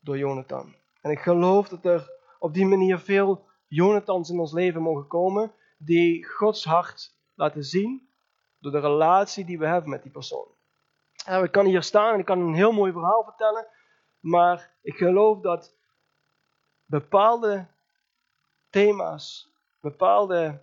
[0.01, 0.75] door Jonathan.
[1.01, 5.53] En ik geloof dat er op die manier veel Jonathans in ons leven mogen komen,
[5.77, 8.09] die Gods hart laten zien
[8.59, 10.49] door de relatie die we hebben met die persoon.
[11.25, 13.67] En ik kan hier staan en ik kan een heel mooi verhaal vertellen,
[14.21, 15.75] maar ik geloof dat
[16.85, 17.67] bepaalde
[18.71, 20.61] thema's, bepaalde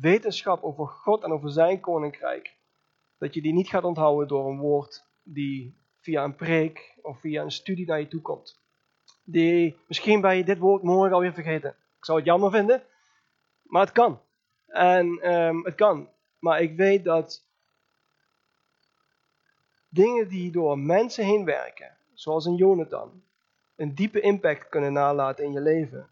[0.00, 2.56] wetenschap over God en over zijn koninkrijk,
[3.18, 7.42] dat je die niet gaat onthouden door een woord die via een preek of via
[7.42, 8.60] een studie naar je toe komt.
[9.24, 11.70] Die, misschien ben je dit woord morgen alweer vergeten.
[11.70, 12.82] Ik zou het jammer vinden,
[13.62, 14.20] maar het kan.
[14.66, 16.08] En um, het kan.
[16.38, 17.44] Maar ik weet dat
[19.88, 23.22] dingen die door mensen heen werken, zoals een Jonathan,
[23.76, 26.10] een diepe impact kunnen nalaten in je leven,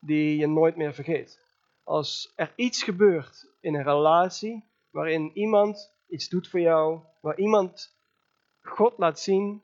[0.00, 1.45] die je nooit meer vergeet.
[1.86, 7.96] Als er iets gebeurt in een relatie waarin iemand iets doet voor jou, waar iemand
[8.62, 9.62] God laat zien,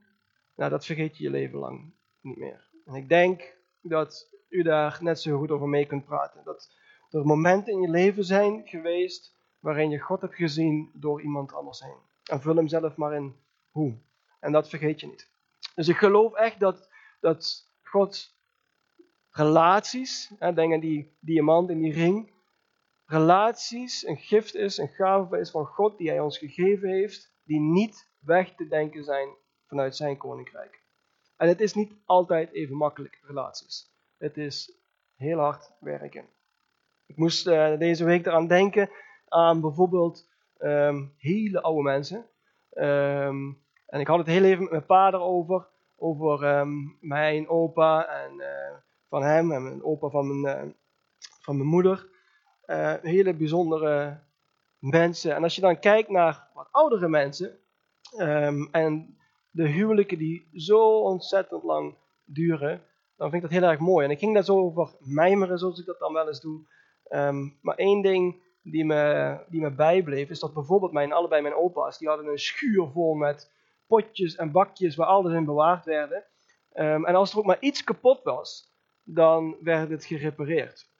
[0.56, 2.68] nou dat vergeet je je leven lang niet meer.
[2.84, 6.44] En ik denk dat u daar net zo goed over mee kunt praten.
[6.44, 6.76] Dat
[7.10, 11.80] er momenten in je leven zijn geweest waarin je God hebt gezien door iemand anders
[11.80, 11.98] heen.
[12.24, 13.36] En vul hem zelf maar in
[13.70, 13.98] hoe.
[14.40, 15.28] En dat vergeet je niet.
[15.74, 16.88] Dus ik geloof echt dat,
[17.20, 18.34] dat God
[19.32, 22.32] relaties, denk aan die diamant in die ring,
[23.06, 27.60] relaties een gift is, een gave is van God die Hij ons gegeven heeft, die
[27.60, 29.28] niet weg te denken zijn
[29.66, 30.80] vanuit Zijn koninkrijk.
[31.36, 33.90] En het is niet altijd even makkelijk, relaties.
[34.18, 34.76] Het is
[35.16, 36.24] heel hard werken.
[37.06, 38.90] Ik moest uh, deze week eraan denken
[39.28, 42.26] aan bijvoorbeeld um, hele oude mensen.
[42.74, 45.66] Um, en ik had het heel even met mijn pa erover,
[45.96, 48.76] over um, mijn opa en uh,
[49.12, 50.72] van hem en mijn opa van mijn, uh,
[51.40, 52.08] van mijn moeder.
[52.66, 54.20] Uh, hele bijzondere
[54.78, 55.34] mensen.
[55.34, 57.58] En als je dan kijkt naar wat oudere mensen
[58.18, 59.16] um, en
[59.50, 62.82] de huwelijken die zo ontzettend lang duren,
[63.16, 64.04] dan vind ik dat heel erg mooi.
[64.04, 66.66] En ik ging daar zo over mijmeren, zoals ik dat dan wel eens doe.
[67.04, 71.54] Ehm, maar één ding die me, die me bijbleef, is dat bijvoorbeeld mijn, allebei mijn
[71.54, 73.52] opa's, die hadden een schuur vol met
[73.86, 76.24] potjes en bakjes waar alles in bewaard werden.
[76.72, 78.71] Ehm, en als er ook maar iets kapot was,
[79.04, 80.90] dan werd het gerepareerd.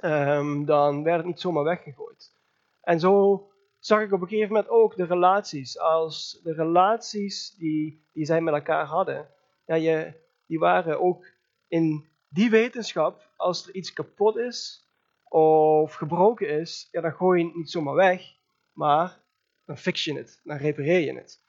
[0.00, 2.32] Ehm, dan werd het niet zomaar weggegooid.
[2.80, 3.46] En zo
[3.78, 5.78] zag ik op een gegeven moment ook de relaties.
[5.78, 9.28] Als de relaties die, die zij met elkaar hadden,
[9.66, 10.12] ja, je,
[10.46, 11.26] die waren ook
[11.68, 14.86] in die wetenschap, als er iets kapot is
[15.28, 18.34] of gebroken is, ja, dan gooi je het niet zomaar weg,
[18.72, 19.20] maar
[19.64, 21.40] dan fix je het, dan repareer je het.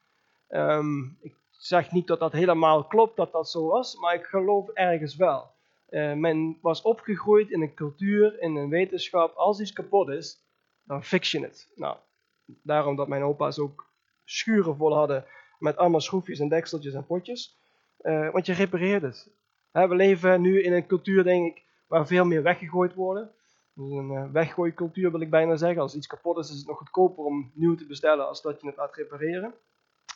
[0.47, 4.69] Ehm, ik zeg niet dat dat helemaal klopt dat dat zo was, maar ik geloof
[4.69, 5.53] ergens wel.
[5.93, 10.43] Uh, men was opgegroeid in een cultuur, in een wetenschap, als iets kapot is,
[10.84, 11.69] dan fix je het.
[11.75, 11.97] Nou,
[12.45, 13.91] daarom dat mijn opa's ook
[14.23, 15.25] schuren vol hadden
[15.60, 17.58] met allemaal schroefjes en dekseltjes en potjes.
[18.01, 19.29] Uh, want je repareert het.
[19.71, 23.32] we leven nu in een cultuur, denk ik, waar veel meer weggegooid worden.
[23.73, 25.82] Dus een uh, weggooicultuur wil ik bijna zeggen.
[25.82, 28.67] Als iets kapot is, is het nog goedkoper om nieuw te bestellen als dat je
[28.67, 29.53] het laat repareren.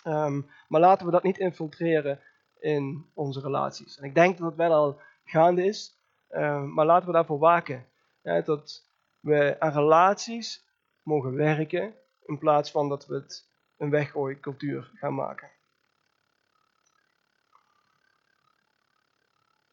[0.05, 2.19] Um, maar laten we dat niet infiltreren
[2.59, 3.97] in onze relaties.
[3.97, 5.97] En ik denk dat het wel al gaande is,
[6.29, 7.85] um, maar laten we daarvoor waken.
[8.21, 8.85] dat
[9.19, 10.65] we aan relaties
[11.03, 13.45] mogen werken in plaats van dat we het
[13.77, 15.49] een weggooicultuur gaan maken.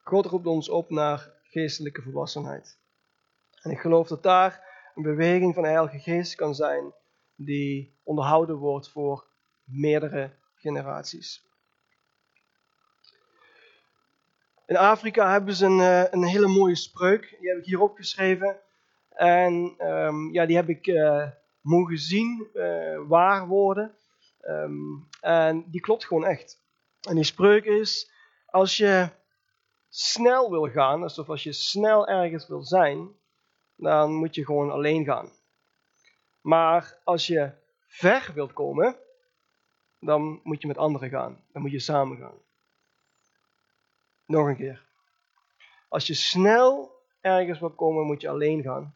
[0.03, 2.79] God roept ons op naar geestelijke volwassenheid.
[3.63, 4.65] En ik geloof dat daar
[4.95, 6.93] een beweging van de Heilige Geest kan zijn
[7.35, 9.27] die onderhouden wordt voor
[9.65, 11.45] meerdere generaties.
[14.67, 18.61] In Afrika hebben ze een, eh, een hele mooie spreuk, die heb ik hier opgeschreven.
[19.09, 21.29] En um, ja, die heb ik uh,
[21.61, 23.95] mogen zien, uh, waar worden.
[24.49, 26.63] Um, en die klopt gewoon echt.
[27.09, 28.11] En die spreuk is,
[28.47, 29.09] als je
[29.89, 33.09] snel wil gaan, alsof als je snel ergens wil zijn,
[33.77, 35.31] dan moet je gewoon alleen gaan.
[36.41, 37.51] Maar als je
[37.87, 38.97] ver wilt komen,
[40.01, 41.45] dan moet je met anderen gaan.
[41.53, 42.43] Dan moet je samen gaan.
[44.27, 44.83] Nog een keer.
[45.89, 48.95] Als je snel ergens wil komen, moet je alleen gaan.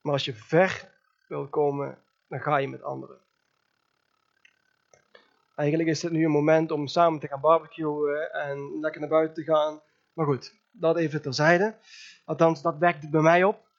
[0.00, 0.92] Maar als je ver
[1.28, 3.20] wil komen, dan ga je met anderen.
[5.54, 9.44] Eigenlijk is het nu een moment om samen te gaan barbecuen en lekker naar buiten
[9.44, 9.80] te gaan.
[10.12, 11.76] Maar goed, dat even terzijde.
[12.24, 13.70] Althans, dat wekt bij mij op.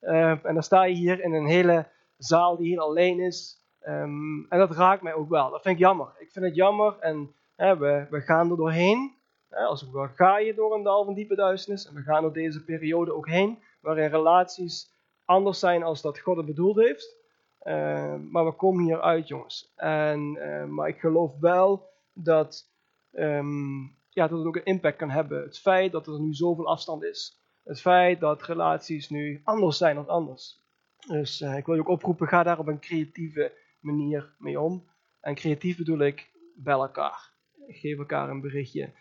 [0.00, 3.62] Uh, en dan sta je hier in een hele zaal die heel alleen is.
[3.82, 5.50] Um, en dat raakt mij ook wel.
[5.50, 6.08] Dat vind ik jammer.
[6.18, 9.17] Ik vind het jammer en hè, we, we gaan er doorheen.
[9.50, 11.86] Als we ga je door een dal van diepe duisternis.
[11.86, 13.58] En we gaan door deze periode ook heen.
[13.80, 14.92] Waarin relaties
[15.24, 17.16] anders zijn als dat God het bedoeld heeft.
[17.62, 19.72] Uh, maar we komen hier uit, jongens.
[19.76, 22.70] En, uh, maar ik geloof wel dat
[23.12, 25.42] um, ja, dat het ook een impact kan hebben.
[25.42, 27.40] Het feit dat er nu zoveel afstand is.
[27.64, 30.60] Het feit dat relaties nu anders zijn dan anders.
[31.06, 34.88] Dus uh, ik wil je ook oproepen, ga daar op een creatieve manier mee om.
[35.20, 37.32] En creatief bedoel ik, bel elkaar.
[37.66, 38.92] Geef elkaar een berichtje.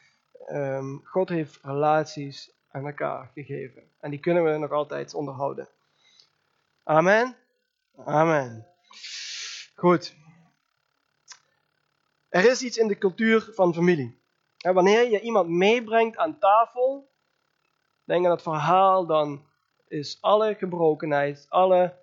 [0.51, 3.83] Um, God heeft relaties aan elkaar gegeven.
[3.99, 5.67] En die kunnen we nog altijd onderhouden.
[6.83, 7.35] Amen.
[8.05, 8.67] Amen.
[9.75, 10.15] Goed.
[12.29, 14.21] Er is iets in de cultuur van familie.
[14.57, 17.09] Wanneer je iemand meebrengt aan tafel,
[18.03, 19.45] denk aan het verhaal, dan
[19.87, 21.97] is alle gebrokenheid, alle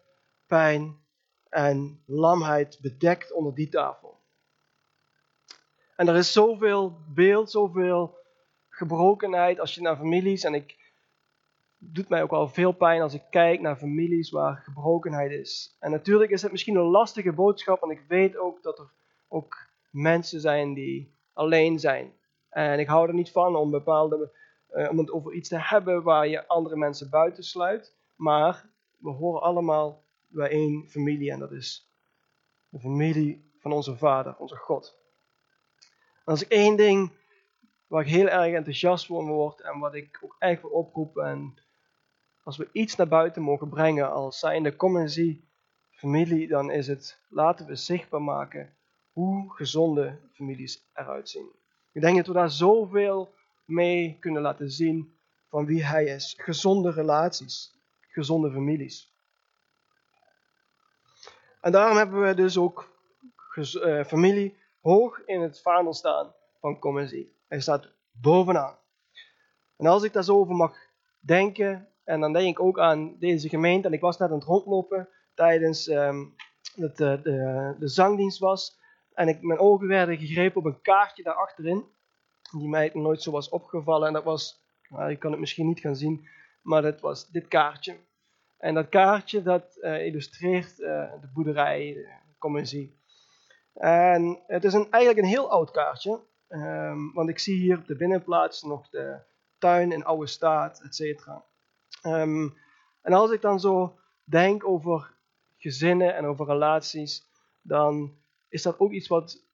[0.46, 0.98] pijn
[1.48, 4.20] en lamheid bedekt onder die tafel.
[5.96, 8.22] En er is zoveel beeld, zoveel
[8.74, 10.76] gebrokenheid als je naar families, en ik
[11.78, 15.76] doet mij ook wel veel pijn als ik kijk naar families waar gebrokenheid is.
[15.80, 18.90] En natuurlijk is het misschien een lastige boodschap, want ik weet ook dat er
[19.28, 22.12] ook mensen zijn die alleen zijn.
[22.50, 24.30] En ik hou er niet van om, bepaalde,
[24.72, 27.94] uh, om het over iets te hebben waar je andere mensen buitensluit.
[28.16, 31.88] Maar we horen allemaal bij één familie en dat is
[32.68, 34.96] de familie van onze Vader, onze God.
[36.14, 37.12] En als ik één ding
[37.86, 41.54] waar ik heel erg enthousiast voor word en wat ik ook echt wil oproepen en
[42.44, 45.48] als we iets naar buiten mogen brengen als zijnde zie
[45.90, 48.76] familie, dan is het laten we zichtbaar maken
[49.12, 51.48] hoe gezonde families eruit zien.
[51.92, 53.34] Ik denk dat we daar zoveel
[53.64, 55.16] mee kunnen laten zien
[55.48, 56.34] van wie hij is.
[56.38, 59.12] Gezonde relaties, gezonde families.
[61.60, 62.88] En daarom hebben we dus ook
[63.54, 67.33] uh, familie hoog in het vaandel staan van Commissie.
[67.48, 68.78] Hij staat bovenaan.
[69.76, 70.76] En als ik daar zo over mag
[71.20, 74.44] denken, en dan denk ik ook aan deze gemeente, en ik was net aan het
[74.44, 76.34] rondlopen tijdens um,
[76.76, 78.78] dat de, de, de zangdienst was,
[79.14, 81.84] en ik, mijn ogen werden gegrepen op een kaartje daar achterin.
[82.52, 84.06] die mij nooit zo was opgevallen.
[84.06, 86.28] En dat was, nou, je kan het misschien niet gaan zien,
[86.62, 87.96] maar dat was dit kaartje.
[88.58, 92.98] En dat kaartje dat uh, illustreert uh, de boerderij, de commissie.
[93.74, 97.86] En het is een, eigenlijk een heel oud kaartje, um, want ik zie hier op
[97.86, 99.18] de binnenplaats nog de
[99.58, 101.44] tuin in oude staat, et cetera.
[102.02, 102.56] Um,
[103.02, 105.14] en als ik dan zo denk over
[105.56, 107.26] gezinnen en over relaties,
[107.62, 108.18] dan
[108.48, 109.44] is dat ook iets wat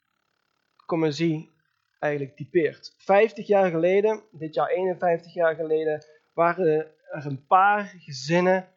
[0.87, 1.51] commissie
[1.99, 2.95] eigenlijk typeert.
[2.99, 6.67] 50 jaar geleden, dit jaar 51 jaar geleden, waren
[7.11, 8.69] er een paar gezinnen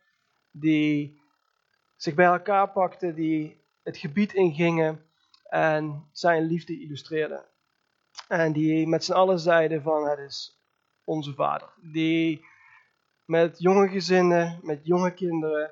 [0.52, 1.22] die
[1.96, 5.06] zich bij elkaar pakten, die het gebied ingingen
[5.44, 7.46] en zijn liefde illustreerden.
[8.28, 10.60] En die met z'n allen zeiden van het is
[11.04, 11.70] onze vader.
[11.82, 12.46] Die
[13.26, 15.72] met jonge gezinnen, met jonge kinderen,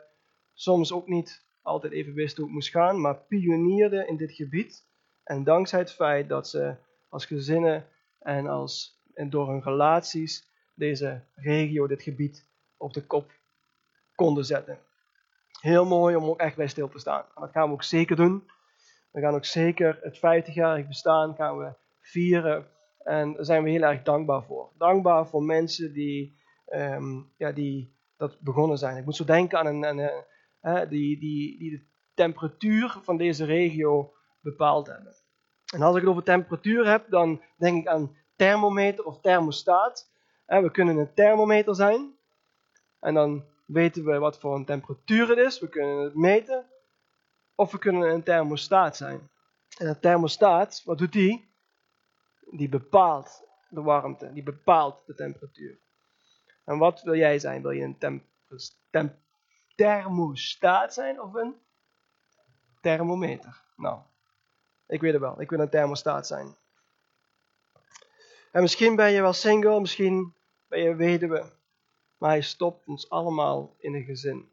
[0.53, 4.85] soms ook niet altijd even wisten hoe het moest gaan, maar pionierden in dit gebied.
[5.23, 6.75] En dankzij het feit dat ze
[7.09, 7.87] als gezinnen
[8.19, 12.45] en, als, en door hun relaties deze regio, dit gebied
[12.77, 13.31] op de kop
[14.15, 14.79] konden zetten.
[15.59, 17.23] Heel mooi om ook echt bij stil te staan.
[17.35, 18.49] En dat gaan we ook zeker doen.
[19.11, 21.73] We gaan ook zeker het 50-jarig bestaan gaan we
[22.11, 22.67] vieren.
[23.03, 24.71] En daar zijn we heel erg dankbaar voor.
[24.77, 26.37] Dankbaar voor mensen die,
[26.73, 28.97] um, ja, die dat begonnen zijn.
[28.97, 29.97] Ik moet zo denken aan een,
[30.61, 31.83] een, die, die, die de
[32.13, 35.15] temperatuur van deze regio bepaald hebben.
[35.73, 40.09] En als ik het over temperatuur heb, dan denk ik aan thermometer of thermostaat.
[40.45, 42.15] We kunnen een thermometer zijn.
[42.99, 45.59] En dan weten we wat voor een temperatuur het is.
[45.59, 46.65] We kunnen het meten.
[47.55, 49.29] Of we kunnen een thermostaat zijn.
[49.77, 51.50] En een thermostaat, wat doet die?
[52.51, 54.33] Die bepaalt de warmte.
[54.33, 55.77] Die bepaalt de temperatuur.
[56.63, 57.61] En wat wil jij zijn?
[57.61, 58.23] Wil je een temp
[58.89, 59.13] temp
[59.75, 61.55] thermostaat zijn of een
[62.81, 63.61] thermometer?
[63.75, 63.99] Nou,
[64.87, 65.41] ik weet het wel.
[65.41, 66.55] Ik wil een thermostaat zijn.
[68.51, 70.33] En misschien ben je wel single, misschien
[70.67, 71.51] ben je weduwe.
[72.17, 74.51] Maar hij stopt ons allemaal in een gezin.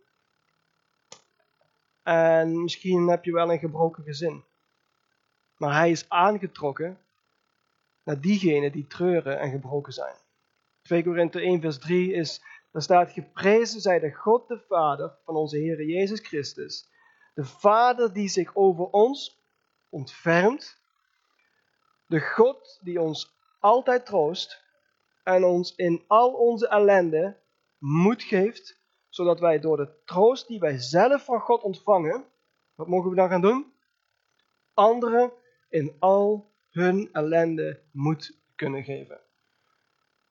[2.03, 4.45] En misschien heb je wel een gebroken gezin.
[5.57, 6.99] Maar hij is aangetrokken
[8.09, 10.17] naar diegenen die treuren en gebroken zijn.
[10.83, 12.43] 2 Korinthe 1 vers 3 is,
[12.73, 16.89] daar staat geprezen zij de God de Vader van onze Heer Jezus Christus.
[17.35, 19.43] De Vader die zich over ons
[19.89, 20.81] ontfermt.
[22.07, 24.63] De God die ons altijd troost
[25.23, 27.37] en ons in al onze ellende
[27.79, 32.25] moed geeft, zodat wij door de troost die wij zelf van God ontvangen,
[32.75, 33.73] wat mogen we dan gaan doen?
[34.75, 35.33] Anderen
[35.69, 39.21] in al hun ellende moed kunnen geven.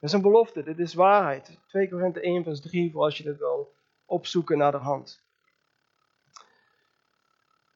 [0.00, 1.58] Dat is een belofte, dit is waarheid.
[1.68, 3.74] 2 Korinthe 1 vers 3 voor als je het wil
[4.04, 5.22] opzoeken naar de hand.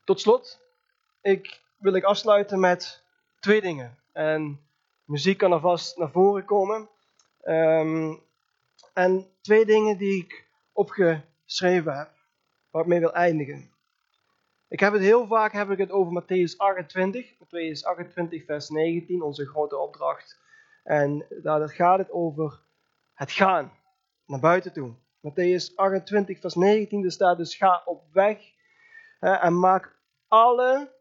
[0.04, 0.60] Tot slot,
[1.20, 3.02] ik wil ik afsluiten met
[3.40, 3.98] twee dingen.
[4.12, 4.60] En
[5.04, 6.88] muziek kan alvast naar voren komen.
[7.44, 8.22] Um,
[8.92, 12.10] en twee dingen die ik opgeschreven heb,
[12.70, 13.71] waar ik mee wil eindigen.
[14.72, 19.22] Ik heb het heel vaak heb ik het over Matthäus 28, Matthäus 28 vers 19,
[19.22, 20.40] onze grote opdracht.
[20.84, 22.62] En daar gaat het over
[23.14, 23.72] het gaan
[24.26, 24.94] naar buiten toe.
[25.20, 28.38] Matthäus 28 vers 19, er staat dus ga op weg
[29.18, 29.98] hè, en maak
[30.28, 30.92] alle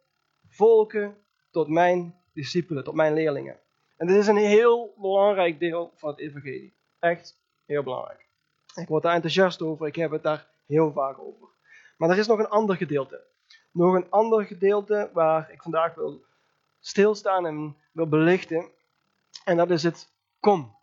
[0.48, 1.18] volken
[1.52, 3.60] tot mijn discipelen, tot mijn leerlingen.
[3.98, 6.74] En dit is een heel belangrijk deel van het evangelie.
[7.00, 8.28] Echt heel belangrijk.
[8.76, 11.48] Ik word daar enthousiast over, ik heb het daar heel vaak over.
[11.98, 13.30] Maar er is nog een ander gedeelte.
[13.72, 16.24] Nog een ander gedeelte waar ik vandaag wil
[16.80, 18.70] stilstaan en wil belichten.
[19.46, 20.76] En dat is het kom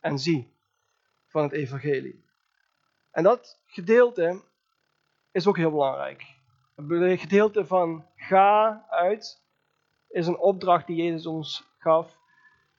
[0.00, 0.52] en zie
[1.26, 2.24] van het evangelie.
[3.10, 4.42] En dat gedeelte
[5.30, 6.26] is ook heel belangrijk.
[6.74, 9.42] Het gedeelte van ga uit
[10.08, 12.18] is een opdracht die Jezus ons gaf.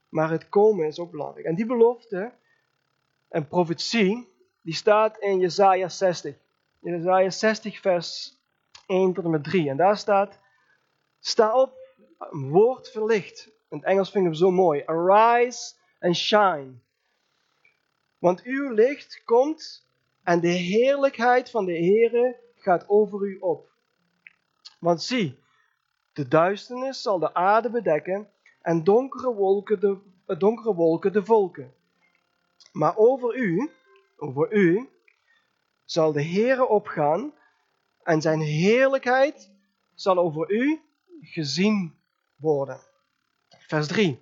[0.09, 1.45] Maar het komen is ook belangrijk.
[1.45, 2.33] En die belofte
[3.27, 6.35] en profetie, die staat in Jesaja 60.
[6.79, 8.39] Jesaja 60 vers
[8.91, 9.69] 1 tot en met 3.
[9.69, 10.39] En daar staat,
[11.19, 11.73] sta op,
[12.29, 13.45] woord verlicht.
[13.69, 14.83] In het Engels vind ik hem zo mooi.
[14.85, 16.73] Arise and shine.
[18.17, 19.87] Want uw licht komt
[20.23, 23.69] en de heerlijkheid van de Heere gaat over u op.
[24.79, 25.39] Want zie,
[26.13, 28.29] de duisternis zal de aarde bedekken
[28.61, 29.97] en donkere wolken de,
[30.37, 31.73] donkere wolken de volken.
[32.71, 33.71] Maar over u,
[34.17, 34.89] over u,
[35.85, 37.33] zal de Heere opgaan
[38.03, 39.51] en zijn heerlijkheid
[39.93, 40.81] zal over u
[41.21, 41.95] gezien
[42.35, 42.79] worden.
[43.49, 44.19] Vers 3.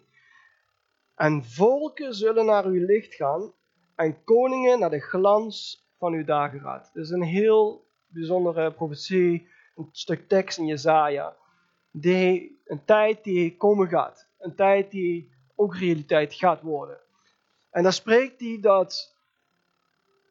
[1.16, 3.54] En volken zullen naar uw licht gaan
[3.96, 6.90] en koningen naar de glans van uw dageraad.
[6.94, 11.36] Dit is een heel bijzondere profetie, een stuk tekst in Jezaja.
[11.92, 14.28] Die, een tijd die komen gaat.
[14.38, 17.00] Een tijd die ook realiteit gaat worden.
[17.72, 19.16] En dan spreekt hij dat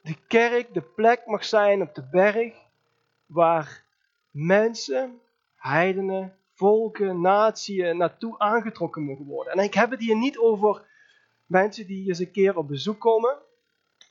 [0.03, 2.55] de kerk de plek mag zijn op de berg
[3.29, 3.85] waar
[4.31, 5.20] mensen,
[5.55, 9.53] heidenen, volken, natieën naartoe aangetrokken mogen worden.
[9.53, 10.87] En ik heb het hier niet over
[11.47, 13.37] mensen die eens een keer op bezoek komen.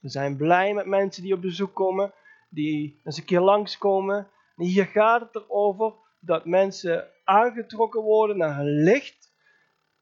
[0.01, 2.13] We zijn blij met mensen die op bezoek komen,
[2.49, 4.27] die eens een keer langskomen.
[4.55, 9.33] Hier gaat het erover dat mensen aangetrokken worden naar een licht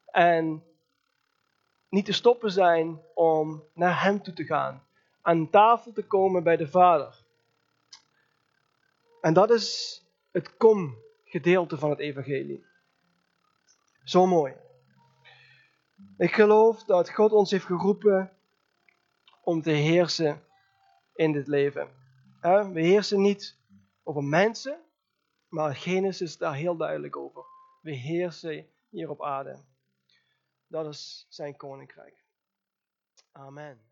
[0.06, 0.62] en
[1.88, 4.82] niet te stoppen zijn om naar Hem toe te gaan,
[5.22, 7.24] aan tafel te komen bij de Vader.
[9.20, 10.00] En dat is
[10.30, 12.66] het kom-gedeelte van het Evangelie.
[14.04, 14.54] Zo mooi.
[16.16, 18.36] Ik geloof dat God ons heeft geroepen
[19.42, 20.42] om te heersen
[21.14, 21.88] in dit leven.
[22.72, 23.58] We heersen niet
[24.02, 24.80] over mensen,
[25.48, 27.44] maar Genesis is daar heel duidelijk over.
[27.82, 29.64] We heersen hier op aarde.
[30.66, 32.24] Dat is zijn koninkrijk.
[33.32, 33.85] Amen.